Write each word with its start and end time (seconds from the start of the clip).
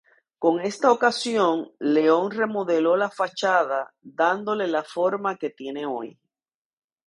Con 0.39 0.59
esta 0.61 0.91
ocasión, 0.91 1.73
León 1.77 2.31
remodeló 2.31 2.97
la 2.97 3.11
fachada, 3.11 3.93
dándole 4.01 4.65
la 4.67 4.81
forma 4.83 5.37
que 5.37 5.51
tiene 5.51 5.85
hoy. 5.85 6.17